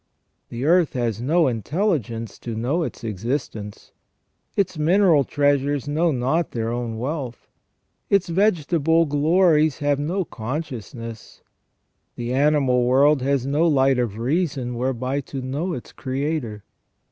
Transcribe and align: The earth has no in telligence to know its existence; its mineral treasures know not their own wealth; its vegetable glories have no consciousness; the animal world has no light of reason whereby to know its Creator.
The 0.49 0.65
earth 0.65 0.93
has 0.93 1.21
no 1.21 1.47
in 1.47 1.61
telligence 1.61 2.39
to 2.39 2.55
know 2.55 2.81
its 2.81 3.03
existence; 3.03 3.91
its 4.55 4.75
mineral 4.75 5.23
treasures 5.23 5.87
know 5.87 6.11
not 6.11 6.49
their 6.53 6.71
own 6.71 6.97
wealth; 6.97 7.45
its 8.09 8.27
vegetable 8.27 9.05
glories 9.05 9.77
have 9.77 9.99
no 9.99 10.25
consciousness; 10.25 11.43
the 12.15 12.33
animal 12.33 12.83
world 12.85 13.21
has 13.21 13.45
no 13.45 13.67
light 13.67 13.99
of 13.99 14.17
reason 14.17 14.73
whereby 14.73 15.21
to 15.21 15.39
know 15.39 15.73
its 15.73 15.91
Creator. 15.91 16.63